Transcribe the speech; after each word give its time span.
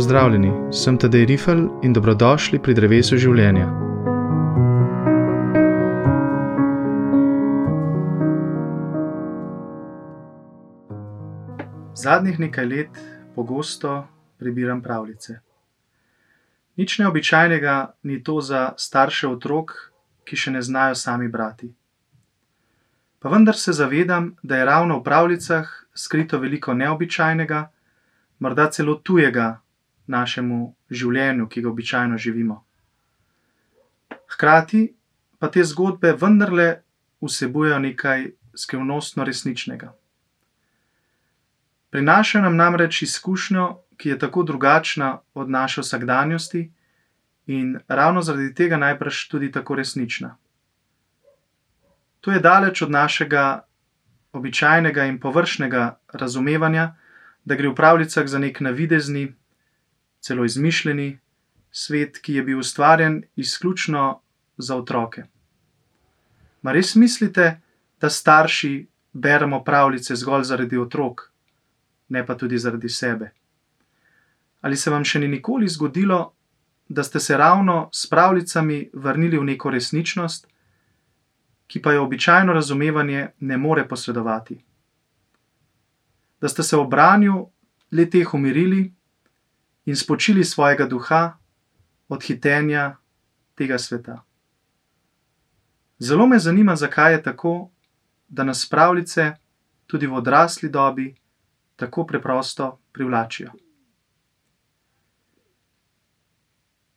Pozdravljeni, 0.00 0.72
sem 0.72 0.96
Tadej 0.98 1.26
Rifel 1.26 1.58
in 1.84 1.92
dobrodošli 1.92 2.56
pri 2.64 2.72
drevesu 2.72 3.18
življenja. 3.20 3.66
Zadnjih 12.00 12.40
nekaj 12.46 12.70
let 12.72 13.02
pogosto 13.36 13.92
prebiram 14.40 14.80
pravljice. 14.80 15.36
Nič 16.80 16.98
neobičajnega 17.04 17.78
ni 18.08 18.22
to 18.24 18.40
za 18.40 18.72
starše 18.80 19.28
otrok, 19.28 19.76
ki 20.24 20.36
še 20.36 20.56
ne 20.56 20.64
znajo 20.64 20.96
sami 20.96 21.28
brati. 21.28 21.74
Pa 23.20 23.28
vendar 23.28 23.60
se 23.68 23.76
zavedam, 23.76 24.32
da 24.42 24.56
je 24.56 24.64
ravno 24.64 25.02
v 25.02 25.10
pravljicah 25.12 25.80
skrito 25.92 26.40
veliko 26.40 26.72
neobičajnega, 26.72 27.66
morda 28.38 28.72
celo 28.72 29.02
tujega 29.04 29.58
našemu 30.10 30.74
življenju, 30.90 31.46
ki 31.48 31.62
ga 31.62 31.70
običajno 31.70 32.18
živimo. 32.18 32.64
Hkrati 34.34 34.88
pa 35.38 35.48
te 35.48 35.64
zgodbe 35.64 36.12
vendarle 36.20 36.82
vsebujejo 37.22 37.78
nekaj 37.78 38.26
skrivnostno 38.54 39.24
resničnega. 39.24 39.92
Prinašajo 41.90 42.44
nam 42.44 42.56
namreč 42.56 43.02
izkušnjo, 43.02 43.78
ki 43.96 44.08
je 44.08 44.18
tako 44.18 44.42
drugačna 44.42 45.18
od 45.34 45.50
naše 45.50 45.80
vsakdanjosti 45.80 46.70
in 47.46 47.78
ravno 47.88 48.22
zaradi 48.22 48.54
tega 48.54 48.76
najbrž 48.76 49.26
tudi 49.28 49.50
tako 49.52 49.74
resnična. 49.74 50.36
To 52.20 52.32
je 52.32 52.40
daleč 52.40 52.82
od 52.82 52.90
našega 52.90 53.64
običajnega 54.32 55.04
in 55.04 55.20
površnega 55.20 55.98
razumevanja, 56.12 56.94
da 57.44 57.54
gre 57.54 57.68
v 57.68 57.74
pravljicah 57.74 58.26
za 58.26 58.38
nek 58.38 58.60
navidezni, 58.60 59.34
celo 60.20 60.44
izmišljeni 60.44 61.18
svet, 61.70 62.18
ki 62.18 62.34
je 62.34 62.42
bil 62.42 62.58
ustvarjen 62.58 63.22
izključno 63.36 64.20
za 64.58 64.76
otroke. 64.76 65.24
Mar 66.62 66.74
res 66.74 66.94
mislite, 66.94 67.60
da 68.00 68.10
starši 68.10 68.86
beremo 69.12 69.64
pravljice 69.64 70.16
zgolj 70.16 70.44
zaradi 70.44 70.78
otrok, 70.78 71.30
ne 72.08 72.26
pa 72.26 72.36
tudi 72.36 72.58
zaradi 72.58 72.88
sebe? 72.88 73.30
Ali 74.60 74.76
se 74.76 74.90
vam 74.90 75.04
še 75.04 75.20
ni 75.20 75.28
nikoli 75.28 75.68
zgodilo, 75.68 76.34
da 76.88 77.02
ste 77.02 77.20
se 77.20 77.36
ravno 77.36 77.88
s 77.92 78.08
pravljicami 78.10 78.90
vrnili 78.92 79.38
v 79.38 79.44
neko 79.44 79.70
resničnost, 79.70 80.46
ki 81.66 81.82
pa 81.82 81.92
jo 81.92 82.04
običajno 82.04 82.52
razumevanje 82.52 83.28
ne 83.40 83.56
more 83.56 83.88
posredovati. 83.88 84.58
Da 86.40 86.48
ste 86.48 86.62
se 86.62 86.76
v 86.76 86.86
branju 86.90 87.46
le 87.90 88.10
teh 88.10 88.34
umirili 88.34 88.90
in 89.90 89.96
spočili 89.96 90.44
svojega 90.44 90.86
duha 90.86 91.38
od 92.08 92.22
hitenja 92.22 92.96
tega 93.54 93.78
sveta. 93.78 94.20
Zelo 95.98 96.26
me 96.26 96.38
zanima, 96.38 96.76
zakaj 96.76 97.12
je 97.12 97.22
tako, 97.22 97.70
da 98.28 98.44
nas 98.44 98.68
pravljice 98.70 99.32
tudi 99.86 100.06
v 100.06 100.14
odrasli 100.14 100.70
dobi 100.70 101.14
tako 101.76 102.06
preprosto 102.06 102.78
privlačijo. 102.92 103.50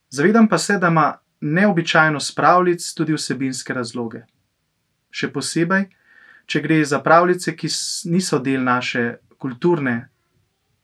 Zavedam 0.10 0.48
pa 0.48 0.58
se, 0.58 0.78
da 0.78 0.88
ima 0.88 1.18
neobičajnost 1.42 2.36
pravljic 2.36 2.94
tudi 2.94 3.18
vsebinske 3.18 3.74
razloge 3.74 4.22
še 5.14 5.30
posebej, 5.34 5.88
če 6.46 6.62
gre 6.62 6.82
za 6.86 7.00
pravljice, 7.06 7.54
ki 7.56 7.70
niso 8.14 8.40
del 8.40 8.66
naše 8.66 9.06
kulturne 9.42 10.10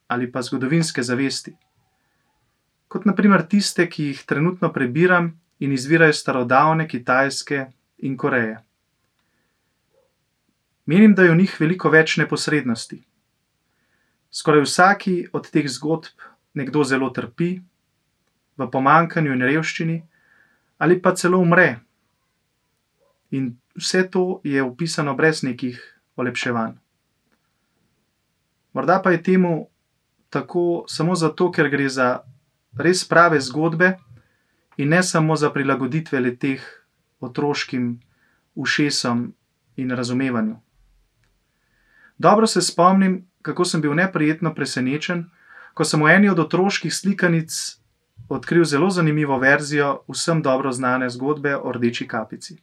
ali 0.10 0.32
pa 0.32 0.42
zgodovinske 0.42 1.04
zavesti. 1.06 1.54
Kot 2.90 3.06
naprimer 3.06 3.44
tiste, 3.46 3.86
ki 3.86 4.10
jih 4.10 4.24
trenutno 4.26 4.72
prebiram 4.74 5.30
in 5.62 5.74
izvirajo 5.74 6.14
starodavne 6.14 6.88
Kitajske 6.90 7.68
in 8.02 8.18
Koreje. 8.18 8.58
Menim, 10.90 11.14
da 11.14 11.24
je 11.24 11.32
v 11.32 11.38
njih 11.38 11.54
veliko 11.62 11.92
več 11.94 12.18
neposrednosti. 12.18 13.04
Skoraj 14.34 14.66
vsaki 14.66 15.14
od 15.34 15.50
teh 15.54 15.68
zgodb 15.70 16.26
nekdo 16.58 16.82
zelo 16.84 17.12
trpi, 17.14 17.60
v 18.58 18.68
pomankanju 18.72 19.36
in 19.38 19.46
revščini, 19.46 20.00
ali 20.82 20.98
pa 21.02 21.14
celo 21.14 21.40
umre. 21.40 21.80
In 23.38 23.52
vse 23.78 24.08
to 24.10 24.42
je 24.44 24.64
opisano 24.64 25.14
brez 25.14 25.44
nekih 25.46 25.78
olepševanj. 26.18 26.74
Morda 28.74 28.98
pa 29.04 29.14
je 29.14 29.24
temu 29.24 29.54
tako 30.30 30.86
samo 30.88 31.16
zato, 31.16 31.52
ker 31.52 31.70
gre 31.70 31.86
za 31.90 32.10
res 32.80 33.04
prave 33.08 33.42
zgodbe 33.44 33.98
in 34.78 34.90
ne 34.90 35.04
samo 35.04 35.36
za 35.36 35.52
prilagoditve 35.52 36.20
le 36.20 36.36
teh 36.36 36.64
otroškim 37.20 38.00
ušesom 38.56 39.34
in 39.76 39.92
razumevanju. 39.92 40.56
Dobro 42.18 42.48
se 42.48 42.62
spomnim, 42.62 43.28
kako 43.42 43.66
sem 43.66 43.82
bil 43.82 43.94
neprijetno 43.96 44.54
presenečen, 44.56 45.30
ko 45.74 45.86
sem 45.86 46.02
v 46.04 46.16
eni 46.16 46.30
od 46.30 46.40
otroških 46.40 46.94
slikanic 46.96 47.80
odkril 48.30 48.64
zelo 48.64 48.90
zanimivo 48.90 49.38
verzijo 49.40 50.02
vsem 50.08 50.42
dobro 50.42 50.72
znane 50.72 51.10
zgodbe 51.10 51.56
o 51.56 51.72
rdeči 51.72 52.08
kapici. 52.08 52.58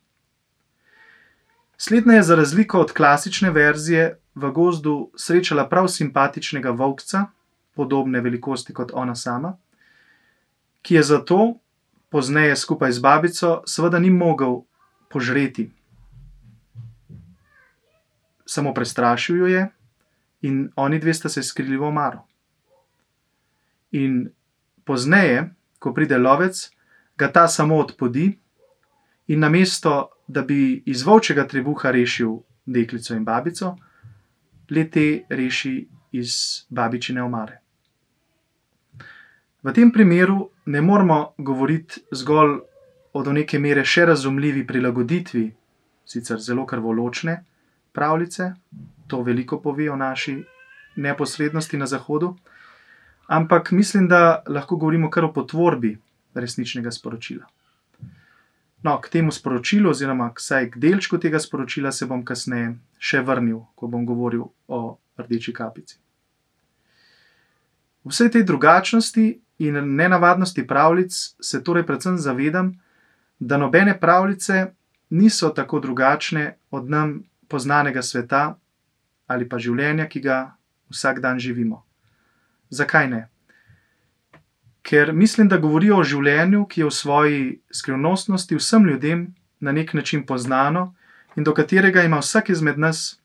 Slednja 1.76 2.14
je 2.14 2.22
za 2.22 2.36
razliko 2.36 2.80
od 2.80 2.92
klasične 2.92 3.50
verzije 3.50 4.18
v 4.34 4.50
gozdu 4.52 5.10
srečala 5.16 5.68
prav 5.68 5.88
simpatičnega 5.88 6.70
volkca, 6.70 7.26
podobne 7.74 8.20
velikosti 8.20 8.74
kot 8.74 8.90
ona 8.94 9.14
sama, 9.14 9.56
ki 10.86 10.94
je 10.94 11.02
zato, 11.02 11.58
pozneje 12.14 12.56
skupaj 12.56 12.92
z 12.92 13.02
babico, 13.02 13.62
seveda 13.66 13.98
ni 13.98 14.10
mogel 14.10 14.62
požreti. 15.10 15.66
Samo 18.46 18.74
prestrašil 18.74 19.36
jo 19.36 19.46
je 19.46 19.66
in 20.46 20.70
oni 20.76 20.98
dve 21.02 21.14
sta 21.14 21.28
se 21.28 21.42
skrili 21.42 21.76
v 21.76 21.82
omaro. 21.90 22.22
In 23.98 24.30
pozneje, 24.86 25.50
ko 25.82 25.90
pride 25.90 26.18
lovec, 26.18 26.70
ga 27.18 27.32
ta 27.32 27.48
samo 27.48 27.82
odpodi 27.82 28.38
in 29.26 29.40
na 29.40 29.50
mesto 29.50 30.14
da 30.28 30.42
bi 30.42 30.82
iz 30.86 31.02
volčjega 31.02 31.48
trebuha 31.50 31.90
rešil 31.90 32.38
deklico 32.66 33.14
in 33.14 33.24
babico, 33.24 33.74
le 34.70 34.90
te 34.90 35.26
reši 35.28 35.88
iz 36.12 36.66
babičine 36.70 37.22
omare. 37.22 37.58
V 39.62 39.72
tem 39.74 39.90
primeru 39.90 40.54
ne 40.66 40.80
moramo 40.82 41.34
govoriti 41.38 42.00
zgolj 42.10 42.58
o 43.12 43.22
do 43.22 43.32
neke 43.32 43.58
mere 43.58 43.84
še 43.84 44.04
razumljivi 44.06 44.66
prilagoditvi, 44.66 45.44
sicer 46.04 46.40
zelo 46.42 46.66
krvoločne 46.66 47.38
pravljice, 47.96 48.50
to 49.06 49.22
veliko 49.22 49.60
pove 49.62 49.90
o 49.90 49.96
naši 49.96 50.36
neposrednosti 50.96 51.76
na 51.76 51.86
Zahodu, 51.86 52.34
ampak 53.26 53.70
mislim, 53.72 54.08
da 54.08 54.42
lahko 54.48 54.76
govorimo 54.76 55.10
kar 55.10 55.24
o 55.24 55.32
potvorbi 55.32 55.96
resničnega 56.34 56.90
sporočila. 56.90 57.46
No, 58.82 59.00
k 59.00 59.08
temu 59.08 59.32
sporočilu, 59.32 59.90
oziroma 59.90 60.28
vsaj 60.36 60.70
k 60.70 60.78
delčku 60.78 61.18
tega 61.18 61.40
sporočila, 61.40 61.92
se 61.92 62.06
bom 62.06 62.24
kasneje 62.24 62.74
še 62.98 63.22
vrnil, 63.24 63.64
ko 63.74 63.88
bom 63.88 64.04
govoril 64.06 64.44
o 64.68 64.98
rdeči 65.18 65.54
kapici. 65.56 65.96
V 68.04 68.12
vsej 68.12 68.30
tej 68.36 68.44
drugačnosti 68.46 69.24
in 69.58 69.96
nenavadnosti 69.96 70.66
pravljic 70.66 71.34
se 71.40 71.64
torej 71.64 71.86
predvsem 71.86 72.18
zavedam, 72.18 72.74
da 73.38 73.56
nobene 73.56 74.00
pravljice 74.00 74.66
niso 75.10 75.48
tako 75.48 75.80
drugačne 75.80 76.56
od 76.70 76.90
nam 76.90 77.22
poznanega 77.48 78.02
sveta 78.02 78.58
ali 79.26 79.48
pa 79.48 79.58
življenja, 79.58 80.06
ki 80.08 80.20
ga 80.20 80.56
vsak 80.90 81.20
dan 81.20 81.38
živimo. 81.38 81.82
Zakaj 82.70 83.08
ne? 83.10 83.28
ker 84.86 85.12
mislim, 85.12 85.48
da 85.48 85.58
govorijo 85.58 85.98
o 85.98 86.04
življenju, 86.06 86.66
ki 86.70 86.80
je 86.80 86.86
v 86.86 86.94
svoji 86.94 87.38
skrivnostnosti 87.74 88.54
vsem 88.54 88.86
ljudem 88.86 89.24
na 89.60 89.72
nek 89.74 89.94
način 89.98 90.22
poznano 90.26 90.92
in 91.36 91.44
do 91.44 91.54
katerega 91.54 92.04
ima 92.06 92.20
vsak 92.22 92.52
izmed 92.54 92.78
nas 92.78 93.18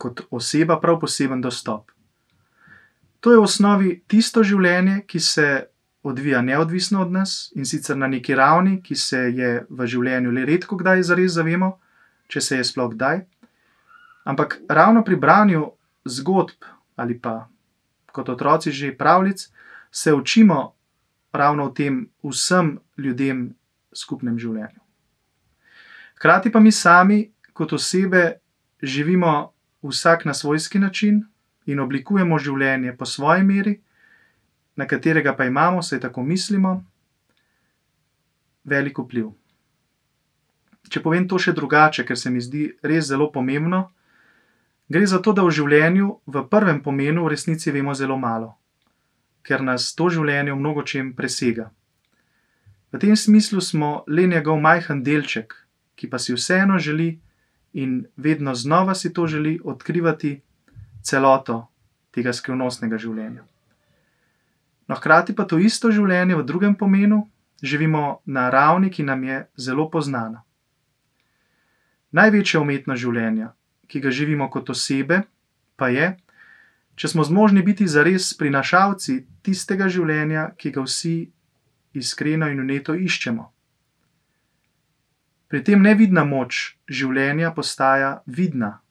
kot 0.00 0.24
oseba 0.30 0.78
prav 0.80 0.96
poseben 1.02 1.42
dostop. 1.44 1.92
To 3.24 3.32
je 3.32 3.40
v 3.40 3.44
osnovi 3.48 3.90
tisto 4.04 4.42
življenje, 4.44 4.98
ki 5.08 5.20
se 5.20 5.46
odvija 6.04 6.42
neodvisno 6.44 7.00
od 7.00 7.12
nas 7.12 7.48
in 7.56 7.64
sicer 7.64 7.96
na 7.96 8.04
neki 8.06 8.34
ravni, 8.36 8.82
ki 8.84 8.96
se 9.00 9.16
je 9.32 9.52
v 9.64 9.86
življenju 9.88 10.34
le 10.36 10.44
redko 10.44 10.76
kdaj 10.76 11.06
zares 11.08 11.32
zavemo, 11.32 11.70
če 12.28 12.42
se 12.44 12.60
je 12.60 12.68
sploh 12.68 12.92
kdaj. 12.92 13.22
Ampak 14.28 14.58
ravno 14.68 15.00
pri 15.08 15.16
branju 15.16 15.70
zgodb 16.04 16.68
ali 17.00 17.16
pa 17.16 17.48
kot 18.12 18.28
otroci 18.28 18.70
že 18.70 18.92
pravljic, 18.92 19.48
se 19.90 20.12
učimo 20.12 20.74
ravno 21.32 21.70
v 21.70 21.74
tem 21.74 22.08
vsem 22.22 22.76
ljudem 23.00 23.54
skupnem 23.88 24.36
življenju. 24.38 24.80
Hkrati 26.20 26.52
pa 26.52 26.60
mi 26.60 26.72
sami, 26.72 27.32
kot 27.56 27.72
osebe, 27.72 28.36
živimo 28.82 29.54
vsak 29.82 30.28
na 30.28 30.34
svojski 30.34 30.78
način 30.78 31.24
in 31.66 31.80
oblikujemo 31.80 32.38
življenje 32.38 32.96
po 32.96 33.06
svoji 33.06 33.44
meri, 33.44 33.78
na 34.76 34.86
katerega 34.86 35.34
pa 35.36 35.46
imamo, 35.46 35.82
saj 35.82 36.00
tako 36.00 36.22
mislimo, 36.22 36.82
velik 38.64 38.98
vpliv. 38.98 39.30
Če 40.90 41.00
povem 41.00 41.28
to 41.28 41.38
še 41.40 41.54
drugače, 41.56 42.04
ker 42.04 42.18
se 42.18 42.30
mi 42.30 42.42
zdi 42.44 42.66
res 42.82 43.08
zelo 43.08 43.30
pomembno, 43.32 43.86
gre 44.92 45.06
za 45.06 45.20
to, 45.22 45.32
da 45.32 45.44
v 45.46 45.54
življenju 45.54 46.10
v 46.26 46.44
prvem 46.50 46.82
pomenu 46.84 47.24
v 47.24 47.32
resnici 47.32 47.72
vemo 47.72 47.94
zelo 47.94 48.18
malo, 48.20 48.54
ker 49.46 49.64
nas 49.64 49.92
to 49.96 50.10
življenje 50.12 50.52
v 50.52 50.60
mnogo 50.60 50.84
čem 50.84 51.14
presega. 51.16 51.70
V 52.92 53.00
tem 53.02 53.16
smislu 53.16 53.58
smo 53.64 54.04
le 54.06 54.26
njegov 54.30 54.60
majhen 54.60 55.02
delček, 55.02 55.56
ki 55.96 56.10
pa 56.10 56.18
si 56.18 56.34
vseeno 56.34 56.78
želi 56.78 57.16
in 57.74 58.04
vedno 58.16 58.54
znova 58.54 58.94
si 58.94 59.10
to 59.10 59.26
želi 59.26 59.58
odkrivati 59.64 60.40
celoto 61.04 61.66
tega 62.14 62.32
skrivnostnega 62.32 62.98
življenja. 62.98 63.44
No, 64.88 64.96
hkrati 64.96 65.34
pa 65.36 65.46
to 65.48 65.58
isto 65.58 65.90
življenje 65.92 66.36
v 66.36 66.44
drugem 66.46 66.74
pomenu 66.76 67.24
živimo 67.64 68.20
na 68.26 68.50
ravni, 68.50 68.90
ki 68.90 69.02
nam 69.02 69.24
je 69.24 69.44
zelo 69.56 69.88
poznana. 69.90 70.42
Največja 72.14 72.60
umetnost 72.60 73.02
življenja, 73.02 73.54
ki 73.88 74.00
ga 74.00 74.12
živimo 74.12 74.50
kot 74.52 74.70
osebe, 74.70 75.24
pa 75.80 75.88
je, 75.90 76.12
če 76.94 77.10
smo 77.10 77.24
zmožni 77.26 77.64
biti 77.66 77.88
zares 77.90 78.30
prinašalci 78.38 79.24
tistega 79.42 79.88
življenja, 79.90 80.52
ki 80.58 80.70
ga 80.76 80.84
vsi 80.84 81.16
iskreno 81.94 82.50
in 82.52 82.60
uneto 82.62 82.94
iščemo. 82.94 83.48
Pri 85.48 85.62
tem 85.64 85.82
nevidna 85.82 86.24
moč 86.26 86.76
življenja 86.90 87.50
postaja 87.54 88.20
vidna, 88.26 88.83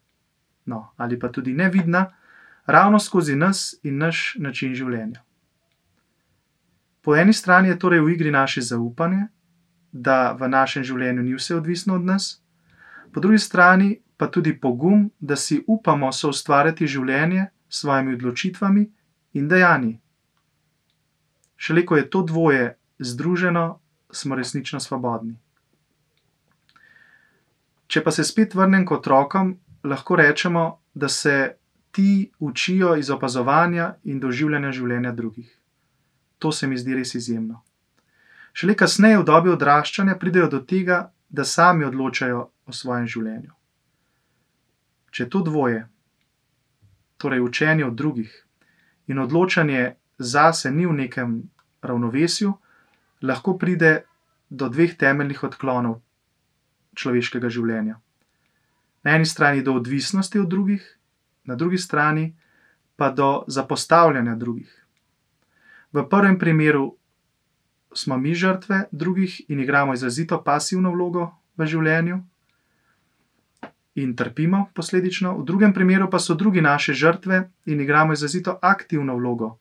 no, 0.65 0.93
ali 0.97 1.19
pa 1.19 1.31
tudi 1.31 1.53
nevidna, 1.53 2.05
ravno 2.65 2.99
skozi 2.99 3.35
nas 3.35 3.75
in 3.83 3.97
naš 3.97 4.35
način 4.39 4.75
življenja. 4.75 5.23
Po 7.01 7.15
eni 7.15 7.33
strani 7.33 7.69
je 7.69 7.79
torej 7.79 7.99
v 7.99 8.13
igri 8.13 8.31
naše 8.31 8.61
zaupanje, 8.61 9.27
da 9.91 10.31
v 10.31 10.47
našem 10.47 10.83
življenju 10.83 11.23
ni 11.23 11.35
vse 11.35 11.55
odvisno 11.55 11.95
od 11.95 12.05
nas, 12.05 12.39
po 13.13 13.19
drugi 13.19 13.39
strani 13.39 13.99
pa 14.17 14.27
tudi 14.31 14.53
pogum, 14.59 15.11
da 15.19 15.35
si 15.35 15.63
upamo 15.67 16.11
soustvarjati 16.11 16.87
življenje 16.87 17.49
s 17.69 17.83
svojimi 17.83 18.15
odločitvami 18.15 18.85
in 19.33 19.47
dejanji. 19.47 19.99
Šele 21.57 21.85
ko 21.85 21.97
je 21.97 22.09
to 22.09 22.23
dvoje 22.23 22.77
združeno, 22.99 23.79
smo 24.11 24.35
resnično 24.35 24.79
svobodni. 24.79 25.35
Če 27.87 28.03
pa 28.03 28.11
se 28.11 28.23
spet 28.23 28.55
vrnem 28.55 28.85
k 28.85 28.95
otrokom, 28.95 29.57
lahko 29.83 30.15
rečemo, 30.15 30.79
da 30.93 31.09
se 31.09 31.55
ti 31.91 32.31
učijo 32.39 32.95
iz 32.95 33.09
opazovanja 33.09 33.95
in 34.03 34.19
doživljanja 34.19 34.71
življenja 34.71 35.11
drugih. 35.11 35.59
To 36.39 36.51
se 36.51 36.67
mi 36.67 36.77
zdi 36.77 36.95
res 36.95 37.15
izjemno. 37.15 37.61
Šele 38.53 38.75
kasneje 38.75 39.17
v 39.17 39.25
dobi 39.25 39.49
odraščanja 39.49 40.15
pridejo 40.19 40.49
do 40.49 40.59
tega, 40.59 41.11
da 41.29 41.43
sami 41.45 41.85
odločajo 41.85 42.41
o 42.65 42.73
svojem 42.73 43.07
življenju. 43.09 43.53
Če 45.13 45.29
to 45.29 45.41
dvoje, 45.41 45.87
torej 47.17 47.41
učenje 47.41 47.85
od 47.85 47.95
drugih 47.97 48.33
in 49.07 49.19
odločanje 49.19 49.95
zase 50.17 50.71
ni 50.71 50.85
v 50.85 50.93
nekem 50.93 51.33
ravnovesju, 51.81 52.53
lahko 53.21 53.57
pride 53.57 54.03
do 54.49 54.69
dveh 54.69 54.93
temeljnih 54.97 55.43
odklonov 55.43 56.01
človeškega 56.93 57.49
življenja. 57.49 58.02
Na 59.03 59.15
eni 59.15 59.25
strani 59.25 59.61
do 59.61 59.73
odvisnosti 59.73 60.39
od 60.39 60.47
drugih, 60.47 60.97
na 61.43 61.55
drugi 61.55 61.77
strani 61.77 62.35
pa 62.95 63.09
do 63.09 63.43
zapostavljanja 63.47 64.35
drugih. 64.35 64.85
V 65.91 66.09
prvem 66.09 66.39
primeru 66.39 66.95
smo 67.93 68.17
mi 68.17 68.35
žrtve 68.35 68.87
drugih 68.91 69.41
in 69.47 69.59
igramo 69.59 69.93
izrazito 69.93 70.43
pasivno 70.43 70.91
vlogo 70.91 71.31
v 71.57 71.65
življenju 71.65 72.21
in 73.95 74.15
trpimo 74.15 74.69
posledično, 74.73 75.35
v 75.37 75.45
drugem 75.45 75.73
primeru 75.73 76.09
pa 76.09 76.19
so 76.19 76.33
drugi 76.33 76.61
naše 76.61 76.93
žrtve 76.93 77.49
in 77.65 77.81
igramo 77.81 78.13
izrazito 78.13 78.57
aktivno 78.61 79.15
vlogo 79.15 79.57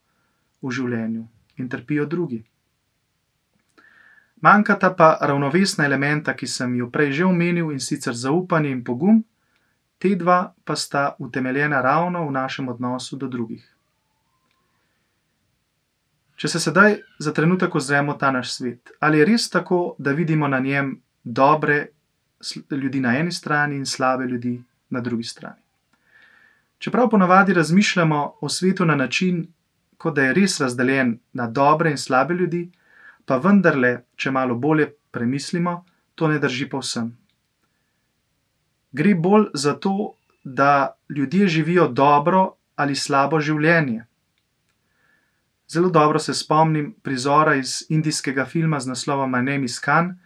v 0.61 0.71
življenju 0.71 1.27
in 1.57 1.69
trpijo 1.69 2.05
drugi. 2.05 2.43
Manjkata 4.41 4.89
pa 4.95 5.17
ravnovesna 5.21 5.85
elementa, 5.85 6.33
ki 6.33 6.47
sem 6.47 6.75
ju 6.75 6.89
prej 6.91 7.11
že 7.11 7.25
omenil, 7.25 7.71
in 7.71 7.79
sicer 7.79 8.13
zaupanje 8.13 8.71
in 8.71 8.83
pogum, 8.83 9.23
te 10.03 10.15
dva 10.19 10.53
pa 10.65 10.75
sta 10.75 11.15
utemeljena 11.19 11.81
ravno 11.81 12.25
v 12.27 12.31
našem 12.31 12.67
odnosu 12.69 13.15
do 13.15 13.27
drugih. 13.31 13.63
Če 16.35 16.47
se 16.51 16.59
sedaj 16.59 16.97
za 17.23 17.31
trenutek 17.31 17.75
ozremo 17.75 18.17
ta 18.19 18.31
naš 18.35 18.51
svet, 18.57 18.91
ali 18.99 19.21
je 19.21 19.27
res 19.29 19.47
tako, 19.49 19.95
da 19.97 20.11
vidimo 20.11 20.47
na 20.47 20.59
njem 20.59 20.97
dobre 21.23 21.87
ljudi 22.71 22.99
na 22.99 23.15
eni 23.19 23.31
strani 23.31 23.79
in 23.79 23.85
slabe 23.85 24.27
ljudi 24.27 24.57
na 24.89 24.99
drugi 24.99 25.23
strani? 25.23 25.61
Čeprav 26.83 27.07
ponavadi 27.09 27.53
razmišljamo 27.53 28.33
o 28.41 28.49
svetu 28.49 28.85
na 28.85 28.95
način, 28.95 29.45
kot 29.97 30.19
da 30.19 30.27
je 30.27 30.33
res 30.33 30.59
razdeljen 30.59 31.19
na 31.33 31.47
dobre 31.47 31.95
in 31.95 31.97
slabe 31.97 32.33
ljudi, 32.33 32.65
pa 33.25 33.37
vendarle, 33.37 34.01
če 34.15 34.31
malo 34.31 34.55
bolje 34.55 34.91
premislimo, 35.11 35.85
to 36.15 36.27
ne 36.27 36.43
drži 36.43 36.67
povsem. 36.69 37.13
Gre 38.93 39.15
bolj 39.15 39.49
za 39.53 39.73
to, 39.73 40.13
da 40.43 40.97
ljudje 41.09 41.47
živijo 41.47 41.87
dobro 41.87 42.51
ali 42.75 42.95
slabo 42.95 43.39
življenje. 43.39 44.05
Zelo 45.67 45.89
dobro 45.89 46.19
se 46.19 46.33
spomnim 46.33 46.93
prizora 47.01 47.55
iz 47.55 47.83
indijskega 47.89 48.45
filma 48.45 48.79
z 48.79 48.87
naslovom 48.87 49.31
Name 49.31 49.65
is 49.65 49.79
Khan, 49.79 50.19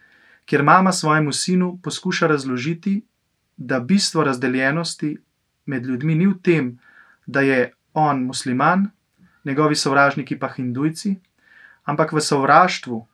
kjer 0.44 0.62
mama 0.62 0.92
svojemu 0.92 1.32
sinu 1.32 1.78
poskuša 1.82 2.26
razložiti, 2.26 3.02
da 3.56 3.80
bistvo 3.80 4.24
razdeljenosti 4.24 5.16
med 5.66 5.86
ljudmi 5.86 6.14
ni 6.14 6.26
v 6.26 6.34
tem, 6.42 6.78
da 7.26 7.40
je 7.40 7.72
on 7.94 8.22
musliman, 8.24 8.90
njegovi 9.44 9.76
sovražniki 9.76 10.38
pa 10.38 10.48
hindujci, 10.48 11.16
ampak 11.84 12.12
v 12.12 12.20
sovraštvu 12.20 13.06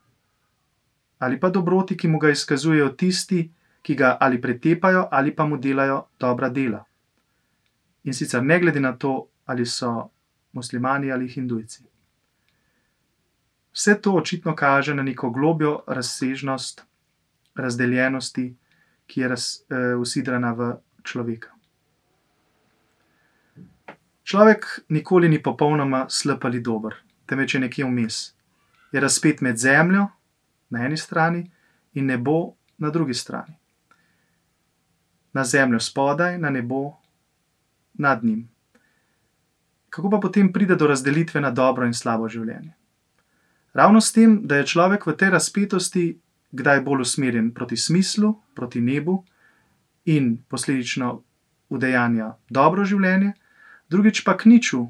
ali 1.19 1.39
pa 1.39 1.49
dobroti, 1.49 1.97
ki 1.97 2.07
mu 2.07 2.19
ga 2.19 2.29
izkazujejo 2.29 2.89
tisti, 2.89 3.49
ki 3.85 3.95
ga 3.95 4.17
ali 4.19 4.41
pretepajo 4.41 5.07
ali 5.11 5.35
pa 5.35 5.45
mu 5.45 5.57
delajo 5.57 6.07
dobra 6.19 6.49
dela. 6.49 6.85
In 8.03 8.13
sicer 8.13 8.43
ne 8.43 8.59
glede 8.59 8.79
na 8.79 8.95
to, 8.97 9.27
ali 9.45 9.65
so 9.65 10.09
muslimani 10.53 11.11
ali 11.11 11.27
hindujci. 11.27 11.83
Vse 13.73 14.01
to 14.01 14.13
očitno 14.13 14.55
kaže 14.55 14.95
na 14.95 15.03
neko 15.03 15.29
globjo 15.29 15.83
razsežnost 15.87 16.81
razdeljenosti, 17.55 18.55
ki 19.07 19.21
je 19.21 19.27
raz, 19.27 19.43
eh, 19.69 19.95
usidrana 19.95 20.51
v 20.53 20.73
človeka. 21.03 21.49
Človek 24.23 24.65
nikoli 24.89 25.29
ni 25.29 25.43
popolnoma 25.43 26.05
slab 26.09 26.45
ali 26.45 26.59
dober, 26.59 26.95
temveč 27.25 27.53
je 27.53 27.59
nekje 27.59 27.85
vmes. 27.85 28.33
Je 28.91 28.99
razpet 28.99 29.41
med 29.41 29.57
zemljo 29.57 30.07
na 30.69 30.85
eni 30.85 30.97
strani 30.97 31.51
in 31.93 32.05
nebo 32.05 32.55
na 32.77 32.89
drugi 32.89 33.13
strani. 33.13 33.59
Na 35.35 35.43
zemljo 35.43 35.79
spodaj, 35.83 36.37
na 36.39 36.49
nebo 36.49 36.95
nad 37.93 38.23
njim. 38.23 38.47
Kako 39.89 40.09
pa 40.09 40.19
potem 40.23 40.51
pride 40.53 40.75
do 40.75 40.87
razdelitve 40.87 41.41
na 41.41 41.51
dobro 41.51 41.85
in 41.87 41.93
slabo 41.93 42.29
življenje? 42.31 42.73
Ravno 43.75 44.01
s 44.01 44.11
tem, 44.15 44.39
da 44.47 44.61
je 44.61 44.67
človek 44.71 45.05
v 45.07 45.15
tej 45.19 45.29
razpetosti 45.35 46.05
kdaj 46.55 46.81
bolj 46.81 47.01
usmerjen 47.03 47.51
proti 47.53 47.77
smislu, 47.77 48.33
proti 48.55 48.81
nebu 48.81 49.23
in 50.05 50.37
posledično 50.47 51.21
udejanja 51.69 52.35
dobro 52.49 52.85
življenje, 52.85 53.33
drugič 53.89 54.23
pa 54.23 54.37
k 54.37 54.47
niču, 54.51 54.85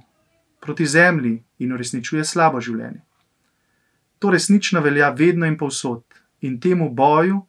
proti 0.62 0.86
zemlji 0.86 1.40
in 1.60 1.74
uresničuje 1.74 2.26
slabo 2.26 2.62
življenje. 2.62 3.02
To 4.20 4.30
resnično 4.32 4.82
velja 4.82 5.10
vedno 5.10 5.46
in 5.46 5.58
povsod 5.58 6.04
in 6.42 6.60
temu 6.60 6.90
boju 6.90 7.42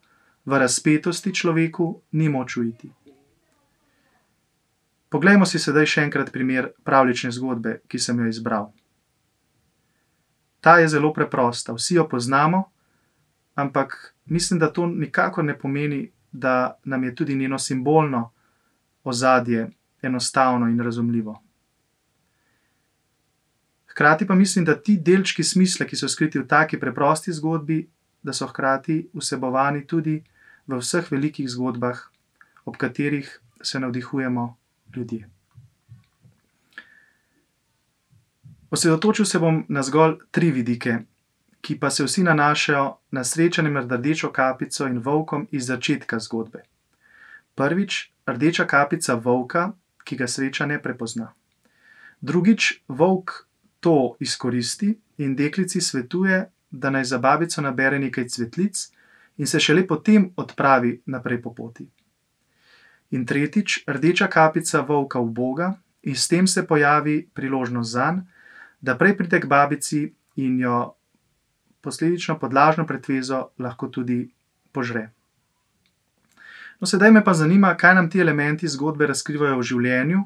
v 0.46 0.58
razpetosti 0.58 1.34
človeku 1.34 2.02
ni 2.12 2.28
moč 2.28 2.56
uiti. 2.56 2.90
Poglejmo 5.08 5.46
si 5.46 5.58
sedaj 5.58 5.86
še 5.86 6.02
enkrat 6.06 6.30
primer 6.34 6.70
pravlične 6.86 7.30
zgodbe, 7.34 7.80
ki 7.86 7.98
sem 7.98 8.18
jo 8.20 8.26
izbral. 8.30 8.70
Ta 10.60 10.78
je 10.82 10.88
zelo 10.90 11.12
preprosta, 11.14 11.74
vsi 11.74 11.98
jo 11.98 12.06
poznamo, 12.08 12.64
ampak 13.54 14.14
mislim, 14.26 14.58
da 14.58 14.70
to 14.72 14.86
nikakor 14.86 15.44
ne 15.44 15.54
pomeni, 15.58 16.10
da 16.32 16.78
nam 16.84 17.04
je 17.04 17.14
tudi 17.14 17.34
njeno 17.34 17.58
simbolno 17.58 18.30
ozadje 19.04 19.70
enostavno 20.02 20.68
in 20.68 20.80
razumljivo. 20.80 21.42
Hkrati 23.86 24.26
pa 24.26 24.34
mislim, 24.34 24.64
da 24.64 24.74
ti 24.82 24.98
delčki 25.00 25.44
smisla, 25.44 25.86
ki 25.86 25.96
so 25.96 26.08
skriti 26.08 26.38
v 26.38 26.46
taki 26.46 26.80
preprosti 26.80 27.32
zgodbi, 27.32 27.86
da 28.22 28.32
so 28.32 28.46
hkrati 28.46 29.08
vsebovani 29.14 29.86
tudi 29.86 30.18
v 30.66 30.80
vseh 30.80 31.10
velikih 31.12 31.48
zgodbah, 31.48 32.10
ob 32.64 32.76
katerih 32.76 33.40
se 33.62 33.80
navdihujemo 33.80 34.56
ljudje. 34.96 35.28
Osredotočil 38.70 39.24
se 39.24 39.38
bom 39.38 39.64
na 39.68 39.82
zgolj 39.82 40.18
tri 40.30 40.50
vidike, 40.50 40.98
ki 41.60 41.78
pa 41.80 41.90
se 41.90 42.04
vsi 42.04 42.22
nanašajo 42.22 42.96
na 43.10 43.24
srečanje 43.24 43.70
med 43.70 43.92
rdečo 43.92 44.32
kapico 44.32 44.86
in 44.86 44.98
volkom 44.98 45.46
iz 45.50 45.66
začetka 45.66 46.18
zgodbe. 46.18 46.62
Prvič, 47.54 48.10
rdeča 48.26 48.66
kapica 48.66 49.14
volka, 49.14 49.72
ki 50.04 50.16
ga 50.16 50.26
sreča 50.26 50.66
ne 50.66 50.82
prepozna. 50.82 51.32
Drugič, 52.20 52.82
volk 52.88 53.46
to 53.80 54.16
izkoristi 54.20 54.98
in 55.18 55.36
deklici 55.36 55.80
svetuje, 55.80 56.50
da 56.70 56.90
naj 56.90 57.04
za 57.04 57.18
babico 57.18 57.62
nabere 57.62 57.98
nekaj 57.98 58.28
cvetlic 58.28 58.90
in 59.36 59.46
se 59.46 59.60
šele 59.60 59.86
potem 59.86 60.30
odpravi 60.36 61.02
naprej 61.06 61.42
po 61.42 61.54
poti. 61.54 61.86
In 63.10 63.26
tretjič, 63.26 63.84
rdeča 63.86 64.26
kapica 64.26 64.80
volka 64.80 65.20
uboga 65.20 65.74
in 66.02 66.16
s 66.16 66.28
tem 66.28 66.46
se 66.46 66.66
pojavi 66.66 67.28
priložnost 67.34 67.90
zanj, 67.90 68.20
da 68.80 68.96
prej 68.96 69.16
pride 69.16 69.40
k 69.40 69.46
babici 69.46 70.14
in 70.36 70.60
jo 70.60 70.94
posledično 71.80 72.38
pod 72.38 72.54
lažno 72.54 72.86
pretvezo 72.86 73.48
lahko 73.58 73.88
tudi 73.88 74.30
požre. 74.72 75.10
No, 76.80 76.86
sedaj 76.86 77.10
me 77.10 77.24
pa 77.24 77.34
zanima, 77.34 77.76
kaj 77.76 77.94
nam 77.94 78.10
ti 78.10 78.20
elementi 78.20 78.68
zgodbe 78.68 79.06
razkrivajo 79.06 79.58
o 79.58 79.62
življenju 79.62 80.24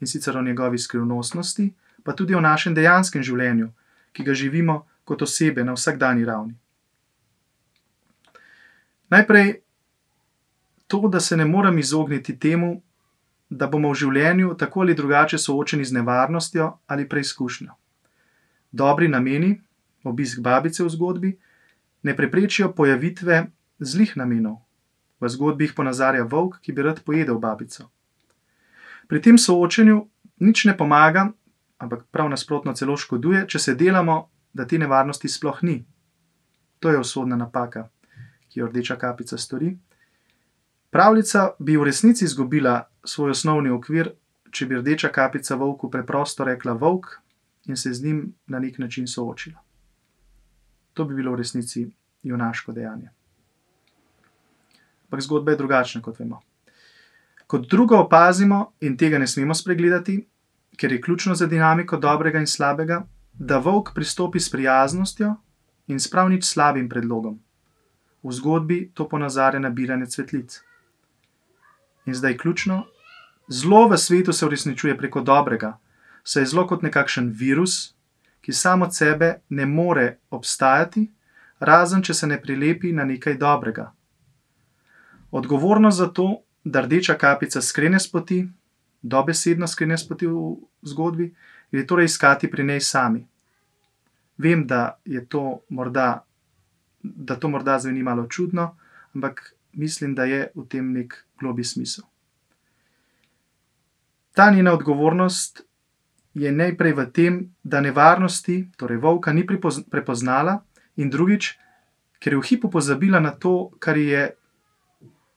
in 0.00 0.10
sicer 0.10 0.36
o 0.36 0.42
njegovi 0.42 0.78
skrivnostnosti, 0.78 1.68
pa 2.02 2.12
tudi 2.12 2.34
o 2.34 2.40
našem 2.40 2.74
dejanskem 2.74 3.22
življenju, 3.22 3.68
ki 4.12 4.24
ga 4.24 4.34
živimo 4.34 4.82
kot 5.04 5.22
osebe 5.22 5.64
na 5.64 5.76
vsakdanji 5.76 6.24
ravni. 6.24 6.56
Najprej 9.12 9.60
to, 10.86 11.08
da 11.08 11.20
se 11.20 11.36
ne 11.36 11.44
morem 11.44 11.78
izogniti 11.78 12.38
temu, 12.38 12.82
da 13.50 13.66
bomo 13.68 13.90
v 13.92 13.98
življenju 14.00 14.54
tako 14.56 14.80
ali 14.80 14.94
drugače 14.96 15.38
soočeni 15.38 15.84
z 15.84 15.98
nevarnostjo 15.98 16.70
ali 16.86 17.08
preizkušnjo. 17.08 17.74
Dobri 18.72 19.08
nameni, 19.08 19.52
obisk 20.04 20.40
babice 20.40 20.84
v 20.84 20.88
zgodbi, 20.88 21.32
ne 22.02 22.16
preprečijo 22.16 22.70
pojavitve 22.72 23.44
zlih 23.78 24.16
namenov. 24.16 24.62
V 25.20 25.28
zgodbi 25.28 25.68
jih 25.68 25.74
ponazarja 25.76 26.24
volk, 26.24 26.58
ki 26.64 26.72
bi 26.72 26.82
rad 26.82 27.04
pojedel 27.04 27.38
babico. 27.38 27.90
Pri 29.08 29.20
tem 29.22 29.38
soočenju 29.38 30.00
nič 30.40 30.64
ne 30.64 30.76
pomaga, 30.76 31.28
ampak 31.78 32.06
prav 32.10 32.30
nasprotno 32.32 32.72
celo 32.72 32.96
škoduje, 32.96 33.44
če 33.46 33.58
se 33.58 33.74
delamo, 33.74 34.28
da 34.52 34.64
te 34.66 34.78
nevarnosti 34.78 35.28
sploh 35.28 35.62
ni. 35.62 35.82
To 36.80 36.90
je 36.90 36.98
usodna 36.98 37.36
napaka, 37.36 37.88
ki 38.52 38.60
jo 38.60 38.68
rdeča 38.68 38.96
kapica 39.00 39.38
stori. 39.38 39.72
Pravljica 40.90 41.48
bi 41.58 41.76
v 41.76 41.84
resnici 41.88 42.24
izgubila 42.24 42.82
svoj 43.04 43.30
osnovni 43.32 43.70
okvir, 43.72 44.12
če 44.50 44.66
bi 44.68 44.76
rdeča 44.76 45.08
kapica 45.08 45.56
volku 45.56 45.88
preprosto 45.90 46.44
rekla 46.44 46.72
volk 46.76 47.14
in 47.64 47.76
se 47.76 47.92
z 47.92 48.04
njim 48.04 48.34
na 48.46 48.58
nek 48.58 48.78
način 48.78 49.06
soočila. 49.08 49.62
To 50.92 51.04
bi 51.04 51.14
bilo 51.14 51.32
v 51.32 51.40
resnici 51.40 51.86
junaško 52.22 52.72
dejanje. 52.72 53.08
Ampak 55.04 55.20
zgodba 55.20 55.50
je 55.50 55.56
drugačna, 55.56 56.02
kot 56.02 56.18
vemo. 56.18 56.40
Kot 57.46 57.64
drugo 57.68 57.96
opazimo, 58.00 58.72
in 58.80 58.96
tega 58.96 59.18
ne 59.18 59.26
smemo 59.26 59.54
spregledati, 59.54 60.18
ker 60.76 60.92
je 60.92 61.00
ključno 61.00 61.34
za 61.34 61.46
dinamiko 61.46 61.96
dobrega 61.96 62.40
in 62.40 62.46
slabega, 62.46 63.02
da 63.32 63.58
volk 63.58 63.94
pristopi 63.94 64.40
s 64.40 64.50
prijaznostjo 64.50 65.34
in 65.86 66.00
s 66.00 66.10
prav 66.10 66.28
nič 66.28 66.44
slabim 66.44 66.88
predlogom. 66.88 67.40
V 68.22 68.32
zgodbi 68.32 68.90
to 68.94 69.08
ponazarja 69.08 69.60
nabiranje 69.60 70.06
cvetlic. 70.06 70.60
In 72.06 72.14
zdaj 72.14 72.36
ključno, 72.36 72.84
zlo 73.48 73.88
v 73.88 73.98
svetu 73.98 74.32
se 74.32 74.46
uresničuje 74.46 74.98
preko 74.98 75.20
dobrega, 75.20 75.78
saj 76.24 76.42
je 76.42 76.46
zlo 76.46 76.66
kot 76.66 76.82
nekakšen 76.82 77.30
virus, 77.30 77.94
ki 78.40 78.52
samo 78.52 78.84
od 78.84 78.94
sebe 78.94 79.34
ne 79.48 79.66
more 79.66 80.16
obstajati, 80.30 81.10
razen 81.60 82.02
če 82.02 82.14
se 82.14 82.26
ne 82.26 82.40
prilepi 82.42 82.92
na 82.92 83.04
nekaj 83.04 83.36
dobrega. 83.38 83.92
Odgovornost 85.30 85.98
za 85.98 86.06
to, 86.06 86.42
da 86.64 86.80
rdeča 86.80 87.14
kapica 87.14 87.62
skrene 87.62 88.00
s 88.00 88.10
poti, 88.10 88.44
dobesedno 89.02 89.66
skrene 89.66 89.98
s 89.98 90.08
poti 90.08 90.26
v 90.26 90.56
zgodbi, 90.82 91.34
je 91.70 91.86
torej 91.86 92.04
iskati 92.04 92.50
pri 92.50 92.64
njej 92.64 92.80
sami. 92.80 93.26
Vem, 94.38 94.66
da 94.66 94.98
je 95.04 95.24
to 95.26 95.62
morda, 95.68 96.24
da 97.02 97.36
to 97.36 97.48
morda 97.48 97.78
zveni 97.78 98.02
malo 98.02 98.26
čudno, 98.26 98.76
ampak 99.14 99.54
mislim, 99.72 100.14
da 100.14 100.24
je 100.24 100.50
v 100.54 100.66
tem 100.68 100.92
nek 100.92 101.24
globi 101.40 101.64
smisel. 101.64 102.04
Ta 104.32 104.50
njena 104.50 104.72
odgovornost 104.72 105.62
je 106.34 106.52
najprej 106.52 106.92
v 106.92 107.06
tem, 107.12 107.40
da 107.62 107.80
nevarnosti, 107.80 108.70
torej 108.76 108.96
volka, 108.96 109.32
ni 109.32 109.46
prepoznala, 109.90 110.62
in 110.96 111.10
drugič, 111.10 111.58
ker 112.20 112.32
je 112.32 112.38
v 112.38 112.46
hipu 112.46 112.70
pozabila 112.70 113.20
na 113.20 113.32
to, 113.32 113.72
kar 113.78 113.98
je 113.98 114.30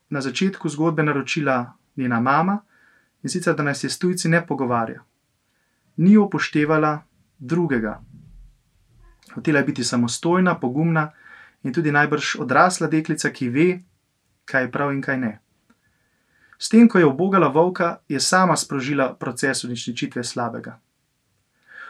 na 0.10 0.22
začetku 0.22 0.70
zgodbe 0.70 1.04
naročila 1.04 1.74
njena 1.96 2.20
mama, 2.20 2.62
in 3.24 3.30
sicer, 3.30 3.56
da 3.56 3.64
naj 3.64 3.76
se 3.76 3.90
s 3.90 4.00
tujci 4.00 4.30
ne 4.30 4.46
pogovarja. 4.48 5.04
Ni 5.98 6.18
upoštevala 6.18 7.04
drugega. 7.40 8.02
Hotela 9.34 9.60
je 9.60 9.66
biti 9.66 9.84
samostojna, 9.84 10.60
pogumna 10.60 11.12
in 11.66 11.74
tudi 11.74 11.92
najbrž 11.92 12.36
odrasla 12.46 12.88
deklica, 12.88 13.32
ki 13.34 13.50
ve, 13.50 13.68
kaj 14.46 14.68
je 14.68 14.72
prav 14.72 14.94
in 14.94 15.02
kaj 15.02 15.18
ne. 15.18 15.32
S 16.58 16.70
tem, 16.70 16.88
ko 16.88 17.02
je 17.02 17.06
obogala 17.06 17.50
volka, 17.50 17.98
je 18.08 18.20
sama 18.20 18.56
sprožila 18.56 19.16
proces 19.20 19.64
uničitve 19.64 20.24
slabega. 20.24 20.78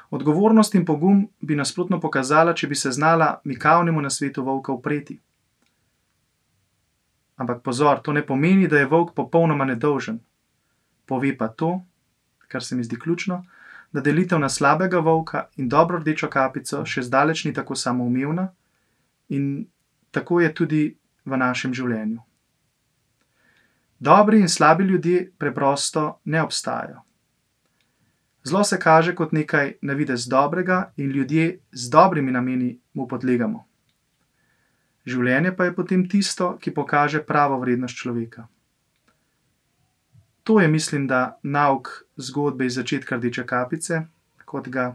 Odgovornost 0.10 0.76
in 0.76 0.86
pogum 0.86 1.28
bi 1.42 1.56
nasprotno 1.56 2.00
pokazala, 2.00 2.54
če 2.54 2.68
bi 2.68 2.76
se 2.76 2.92
znala 2.92 3.42
mikavnemu 3.44 4.02
na 4.02 4.10
svetu 4.10 4.44
volka 4.44 4.72
upreti. 4.72 5.20
Ampak 7.36 7.62
pozor, 7.62 8.00
to 8.00 8.14
ne 8.14 8.24
pomeni, 8.26 8.68
da 8.68 8.80
je 8.80 8.88
volk 8.88 9.12
popolnoma 9.14 9.66
nedolžen. 9.66 10.22
Pove 11.06 11.36
pa 11.38 11.48
to, 11.48 11.82
kar 12.48 12.64
se 12.64 12.76
mi 12.76 12.84
zdi 12.84 13.00
ključno, 13.00 13.44
da 13.92 14.02
delitev 14.02 14.40
na 14.40 14.50
slabega 14.50 15.00
volka 15.00 15.50
in 15.58 15.68
dobro 15.70 16.00
rdečo 16.00 16.30
kapico 16.32 16.86
še 16.86 17.04
zdaleč 17.04 17.44
ni 17.46 17.54
tako 17.54 17.76
samoumevna 17.76 18.54
in 19.30 19.66
tako 20.12 20.40
je 20.42 20.54
tudi 20.54 20.84
v 21.26 21.38
našem 21.38 21.74
življenju. 21.74 22.22
Dobri 24.00 24.40
in 24.40 24.50
slabi 24.50 24.84
ljudje 24.84 25.32
preprosto 25.38 26.20
ne 26.26 26.42
obstajajo. 26.44 27.02
Zlo 28.44 28.64
se 28.64 28.80
kaže 28.80 29.16
kot 29.16 29.32
nekaj 29.32 29.78
na 29.82 29.94
videz 29.94 30.28
dobrega 30.30 30.92
in 30.98 31.12
ljudje 31.12 31.60
z 31.72 31.90
dobrimi 31.90 32.32
nameni 32.32 32.78
mu 32.94 33.08
podlegamo 33.08 33.66
življenje 35.06 35.54
pa 35.56 35.70
je 35.70 35.76
potem 35.78 36.06
tisto, 36.10 36.56
ki 36.58 36.74
pokaže 36.74 37.22
pravo 37.26 37.60
vrednost 37.62 37.98
človeka. 37.98 38.48
To 40.46 40.60
je, 40.62 40.68
mislim, 40.70 41.08
da 41.08 41.38
nauk 41.42 41.90
zgodbe 42.18 42.66
iz 42.66 42.78
začetka 42.78 43.18
Rdeče 43.18 43.46
kapice, 43.50 44.04
kot 44.46 44.70
ga 44.70 44.92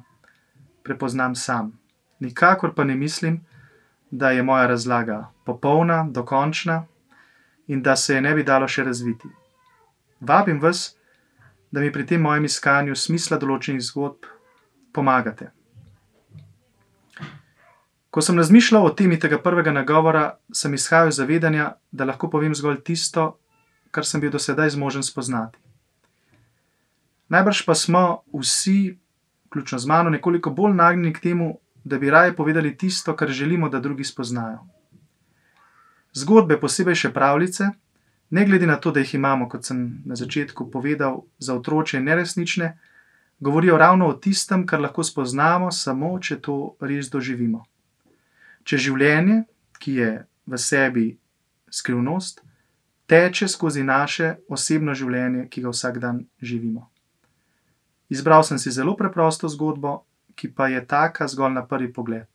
prepoznam 0.86 1.34
sam. 1.34 1.72
Nikakor 2.20 2.74
pa 2.74 2.84
ne 2.84 2.94
mislim, 2.94 3.40
da 4.10 4.30
je 4.30 4.42
moja 4.42 4.66
razlaga 4.66 5.30
popolna, 5.44 6.06
dokončna 6.10 6.86
in 7.66 7.82
da 7.82 7.96
se 7.96 8.14
je 8.14 8.20
ne 8.20 8.34
bi 8.34 8.44
dalo 8.44 8.68
še 8.68 8.84
razviti. 8.84 9.28
Vabim 10.20 10.60
vas, 10.60 10.96
da 11.70 11.80
mi 11.80 11.92
pri 11.92 12.06
tem 12.06 12.22
mojem 12.22 12.44
iskanju 12.44 12.96
smisla 12.96 13.38
določenih 13.38 13.82
zgodb 13.82 14.26
pomagate. 14.92 15.52
Ko 18.10 18.22
sem 18.22 18.38
razmišljal 18.38 18.84
o 18.84 18.90
temi 18.90 19.20
tega 19.22 19.38
prvega 19.38 19.70
nagovora, 19.70 20.24
sem 20.52 20.74
izhajal 20.74 21.12
iz 21.12 21.20
zavedanja, 21.22 21.76
da 21.92 22.04
lahko 22.04 22.26
povem 22.30 22.54
zgolj 22.58 22.80
tisto, 22.82 23.36
kar 23.94 24.06
sem 24.06 24.20
bil 24.20 24.32
do 24.34 24.38
sedaj 24.42 24.74
zmožen 24.74 25.06
spoznati. 25.06 25.58
Najbrž 27.30 27.62
pa 27.66 27.74
smo 27.78 28.22
vsi, 28.34 28.98
vključno 29.46 29.78
z 29.78 29.86
mano, 29.86 30.10
nekoliko 30.10 30.50
bolj 30.50 30.74
nagnjeni 30.74 31.14
k 31.14 31.22
temu, 31.22 31.52
da 31.84 31.98
bi 31.98 32.10
raje 32.10 32.36
povedali 32.36 32.76
tisto, 32.76 33.16
kar 33.16 33.28
želimo, 33.28 33.68
da 33.68 33.80
drugi 33.80 34.04
spoznajo. 34.04 34.66
Zgodbe, 36.12 36.58
posebej 36.60 36.94
še 36.94 37.12
pravljice, 37.14 37.70
ne 38.30 38.44
glede 38.46 38.66
na 38.66 38.76
to, 38.76 38.90
da 38.90 39.00
jih 39.00 39.14
imamo, 39.14 39.48
kot 39.48 39.64
sem 39.64 40.02
na 40.04 40.16
začetku 40.16 40.70
povedal, 40.70 41.22
za 41.38 41.54
otroče 41.54 42.00
neresnične, 42.00 42.78
govorijo 43.40 43.78
ravno 43.78 44.08
o 44.08 44.14
tistem, 44.14 44.66
kar 44.66 44.80
lahko 44.80 45.04
spoznamo, 45.04 45.70
samo 45.70 46.18
če 46.18 46.40
to 46.40 46.60
res 46.80 47.10
doživimo 47.10 47.64
če 48.64 48.78
življenje, 48.78 49.44
ki 49.80 49.96
je 49.96 50.10
v 50.46 50.60
sebi 50.60 51.06
skrivnost, 51.72 52.42
teče 53.10 53.48
skozi 53.48 53.82
naše 53.86 54.36
osebno 54.48 54.94
življenje, 54.94 55.48
ki 55.50 55.64
ga 55.64 55.72
vsak 55.72 55.98
dan 56.02 56.24
živimo. 56.42 56.88
Izbral 58.10 58.44
sem 58.44 58.58
si 58.58 58.72
zelo 58.74 58.96
preprosto 58.98 59.48
zgodbo, 59.48 60.02
ki 60.40 60.48
pa 60.56 60.70
je 60.72 60.80
taka 60.86 61.28
zgolj 61.28 61.52
na 61.52 61.66
prvi 61.68 61.92
pogled. 61.92 62.28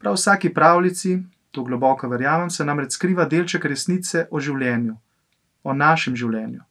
Prav 0.00 0.14
v 0.14 0.16
vsaki 0.16 0.54
pravljici, 0.54 1.18
to 1.50 1.62
globoko 1.62 2.08
verjamem, 2.08 2.50
se 2.50 2.64
namreč 2.64 2.96
skriva 2.96 3.26
delček 3.28 3.64
resnice 3.68 4.24
o 4.30 4.40
življenju, 4.40 4.94
o 5.62 5.74
našem 5.76 6.16
življenju. 6.16 6.62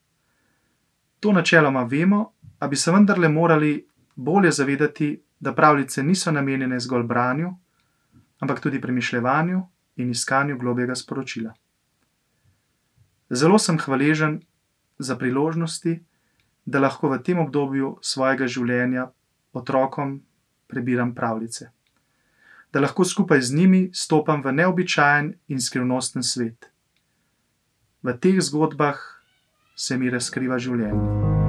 To 1.21 1.31
načeloma 1.31 1.85
vemo, 1.85 2.23
a 2.59 2.67
bi 2.67 2.75
se 2.75 2.91
vendarle 2.91 3.29
morali 3.29 3.75
bolje 4.15 4.51
zavedati, 4.51 5.13
da 5.39 5.53
pravljice 5.53 6.03
niso 6.03 6.31
namenjene 6.31 6.79
zgolj 6.79 7.03
branju, 7.03 7.49
ampak 8.39 8.61
tudi 8.63 8.81
premišljevanju 8.81 9.61
in 9.99 10.09
iskanju 10.09 10.57
globjega 10.57 10.95
sporočila. 10.95 11.53
Zelo 13.29 13.59
sem 13.59 13.77
hvaležen 13.77 14.39
za 14.99 15.17
priložnosti, 15.19 15.97
da 16.65 16.79
lahko 16.79 17.09
v 17.11 17.19
tem 17.23 17.39
obdobju 17.39 17.97
svojega 18.01 18.47
življenja 18.47 19.09
otrokom 19.53 20.21
prebiram 20.67 21.15
pravljice, 21.15 21.69
da 22.73 22.81
lahko 22.81 23.05
skupaj 23.05 23.41
z 23.41 23.55
njimi 23.55 23.89
stopam 23.93 24.41
v 24.43 24.51
neobičajen 24.51 25.33
in 25.47 25.61
skrivnosten 25.61 26.23
svet. 26.23 26.69
V 28.03 28.17
teh 28.19 28.41
zgodbah 28.41 28.99
se 29.75 29.97
mi 29.97 30.09
razkriva 30.09 30.59
življenje. 30.59 31.42